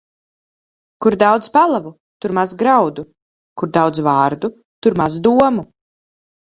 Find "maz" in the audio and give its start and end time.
2.39-2.57, 5.05-5.25